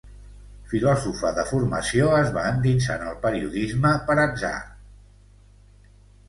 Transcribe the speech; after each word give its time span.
Filòsofa 0.69 1.29
de 1.39 1.43
formació, 1.49 2.07
es 2.21 2.31
va 2.37 2.45
endinsar 2.53 2.97
en 3.03 3.11
el 3.11 3.19
periodisme 3.27 3.93
per 4.09 4.17
atzar. 4.25 4.53